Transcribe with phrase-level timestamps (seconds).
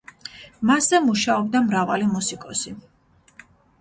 [0.69, 2.75] მასზე მუშაობდა მრავალი მუსიკოსი.